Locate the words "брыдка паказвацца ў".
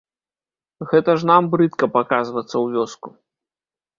1.51-2.79